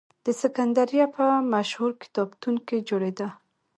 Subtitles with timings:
[0.25, 3.27] د سکندریه په مشهور کتابتون کې جوړېده.